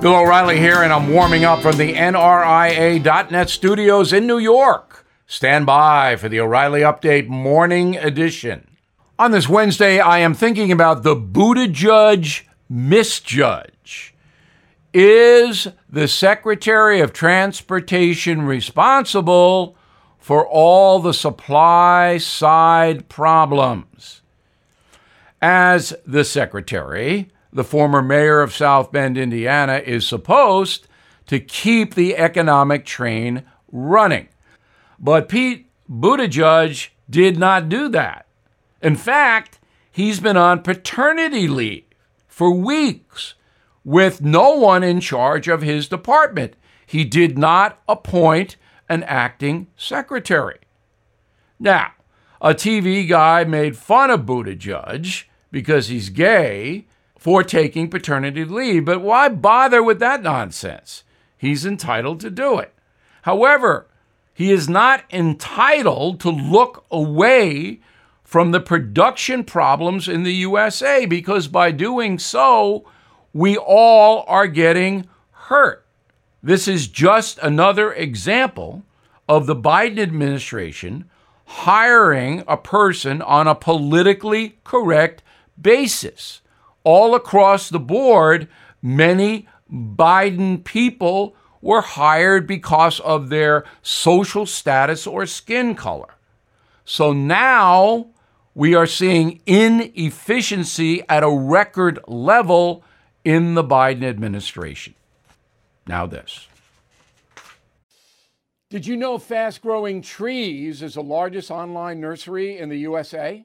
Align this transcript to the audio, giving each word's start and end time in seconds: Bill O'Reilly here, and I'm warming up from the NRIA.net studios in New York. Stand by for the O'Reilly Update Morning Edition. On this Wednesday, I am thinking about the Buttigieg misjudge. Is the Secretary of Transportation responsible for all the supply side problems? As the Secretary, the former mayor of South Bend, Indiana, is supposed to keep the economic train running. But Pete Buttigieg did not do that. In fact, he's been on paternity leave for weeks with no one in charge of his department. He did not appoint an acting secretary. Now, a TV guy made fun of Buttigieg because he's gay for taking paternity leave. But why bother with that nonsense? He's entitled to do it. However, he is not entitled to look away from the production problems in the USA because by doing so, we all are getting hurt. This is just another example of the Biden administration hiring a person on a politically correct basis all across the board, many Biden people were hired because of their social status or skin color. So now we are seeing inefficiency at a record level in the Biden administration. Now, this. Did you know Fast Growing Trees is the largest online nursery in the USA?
Bill 0.00 0.14
O'Reilly 0.14 0.60
here, 0.60 0.84
and 0.84 0.92
I'm 0.92 1.12
warming 1.12 1.44
up 1.44 1.60
from 1.60 1.76
the 1.76 1.94
NRIA.net 1.94 3.50
studios 3.50 4.12
in 4.12 4.28
New 4.28 4.38
York. 4.38 5.04
Stand 5.26 5.66
by 5.66 6.14
for 6.14 6.28
the 6.28 6.38
O'Reilly 6.38 6.82
Update 6.82 7.26
Morning 7.26 7.96
Edition. 7.96 8.76
On 9.18 9.32
this 9.32 9.48
Wednesday, 9.48 9.98
I 9.98 10.20
am 10.20 10.34
thinking 10.34 10.70
about 10.70 11.02
the 11.02 11.16
Buttigieg 11.16 12.42
misjudge. 12.68 14.14
Is 14.94 15.66
the 15.88 16.06
Secretary 16.06 17.00
of 17.00 17.12
Transportation 17.12 18.42
responsible 18.42 19.76
for 20.20 20.46
all 20.46 21.00
the 21.00 21.12
supply 21.12 22.18
side 22.18 23.08
problems? 23.08 24.22
As 25.42 25.92
the 26.06 26.24
Secretary, 26.24 27.32
the 27.52 27.64
former 27.64 28.02
mayor 28.02 28.40
of 28.40 28.54
South 28.54 28.92
Bend, 28.92 29.16
Indiana, 29.16 29.82
is 29.84 30.06
supposed 30.06 30.86
to 31.26 31.40
keep 31.40 31.94
the 31.94 32.16
economic 32.16 32.84
train 32.84 33.44
running. 33.70 34.28
But 34.98 35.28
Pete 35.28 35.70
Buttigieg 35.88 36.88
did 37.08 37.38
not 37.38 37.68
do 37.68 37.88
that. 37.90 38.26
In 38.82 38.96
fact, 38.96 39.58
he's 39.90 40.20
been 40.20 40.36
on 40.36 40.62
paternity 40.62 41.48
leave 41.48 41.84
for 42.26 42.52
weeks 42.52 43.34
with 43.84 44.20
no 44.20 44.54
one 44.54 44.82
in 44.82 45.00
charge 45.00 45.48
of 45.48 45.62
his 45.62 45.88
department. 45.88 46.54
He 46.86 47.04
did 47.04 47.38
not 47.38 47.80
appoint 47.88 48.56
an 48.88 49.02
acting 49.04 49.66
secretary. 49.76 50.58
Now, 51.58 51.92
a 52.40 52.54
TV 52.54 53.08
guy 53.08 53.44
made 53.44 53.76
fun 53.76 54.10
of 54.10 54.20
Buttigieg 54.20 55.24
because 55.50 55.88
he's 55.88 56.10
gay 56.10 56.86
for 57.18 57.42
taking 57.42 57.90
paternity 57.90 58.44
leave. 58.44 58.86
But 58.86 59.02
why 59.02 59.28
bother 59.28 59.82
with 59.82 59.98
that 59.98 60.22
nonsense? 60.22 61.02
He's 61.36 61.66
entitled 61.66 62.20
to 62.20 62.30
do 62.30 62.58
it. 62.58 62.72
However, 63.22 63.88
he 64.32 64.52
is 64.52 64.68
not 64.68 65.04
entitled 65.12 66.20
to 66.20 66.30
look 66.30 66.86
away 66.90 67.80
from 68.22 68.52
the 68.52 68.60
production 68.60 69.42
problems 69.42 70.08
in 70.08 70.22
the 70.22 70.32
USA 70.32 71.06
because 71.06 71.48
by 71.48 71.72
doing 71.72 72.18
so, 72.18 72.88
we 73.32 73.56
all 73.56 74.24
are 74.28 74.46
getting 74.46 75.06
hurt. 75.32 75.84
This 76.42 76.68
is 76.68 76.86
just 76.86 77.38
another 77.38 77.92
example 77.92 78.84
of 79.28 79.46
the 79.46 79.56
Biden 79.56 79.98
administration 79.98 81.10
hiring 81.46 82.44
a 82.46 82.56
person 82.56 83.20
on 83.22 83.48
a 83.48 83.54
politically 83.54 84.58
correct 84.62 85.22
basis 85.60 86.42
all 86.88 87.14
across 87.14 87.68
the 87.68 87.78
board, 87.78 88.48
many 88.80 89.46
Biden 89.70 90.64
people 90.64 91.36
were 91.60 91.82
hired 91.82 92.46
because 92.46 92.98
of 93.00 93.28
their 93.28 93.66
social 93.82 94.46
status 94.46 95.06
or 95.06 95.26
skin 95.26 95.74
color. 95.74 96.14
So 96.86 97.12
now 97.12 98.06
we 98.54 98.74
are 98.74 98.86
seeing 98.86 99.42
inefficiency 99.44 101.02
at 101.10 101.22
a 101.22 101.28
record 101.28 101.98
level 102.08 102.82
in 103.22 103.52
the 103.52 103.64
Biden 103.64 104.02
administration. 104.02 104.94
Now, 105.86 106.06
this. 106.06 106.48
Did 108.70 108.86
you 108.86 108.96
know 108.96 109.18
Fast 109.18 109.60
Growing 109.60 110.00
Trees 110.00 110.80
is 110.80 110.94
the 110.94 111.02
largest 111.02 111.50
online 111.50 112.00
nursery 112.00 112.56
in 112.56 112.70
the 112.70 112.78
USA? 112.78 113.44